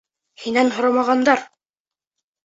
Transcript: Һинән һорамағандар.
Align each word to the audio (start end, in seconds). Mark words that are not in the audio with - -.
Һинән 0.43 0.71
һорамағандар. 0.77 1.43